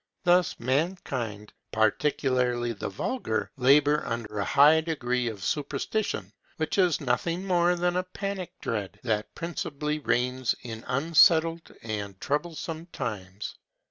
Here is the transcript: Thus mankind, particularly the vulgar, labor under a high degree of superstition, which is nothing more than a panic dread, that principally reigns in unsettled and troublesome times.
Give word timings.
Thus 0.23 0.59
mankind, 0.59 1.53
particularly 1.71 2.73
the 2.73 2.89
vulgar, 2.89 3.51
labor 3.55 4.03
under 4.03 4.39
a 4.39 4.43
high 4.43 4.81
degree 4.81 5.27
of 5.27 5.43
superstition, 5.43 6.33
which 6.57 6.79
is 6.79 6.99
nothing 6.99 7.45
more 7.45 7.75
than 7.75 7.95
a 7.95 8.01
panic 8.03 8.51
dread, 8.59 8.99
that 9.03 9.35
principally 9.35 9.99
reigns 9.99 10.55
in 10.63 10.83
unsettled 10.87 11.71
and 11.83 12.19
troublesome 12.19 12.87
times. 12.87 13.53